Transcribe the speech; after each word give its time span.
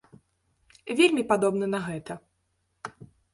Вельмі 0.99 1.23
падобна 1.33 1.65
на 1.75 1.83
гэта. 1.87 2.13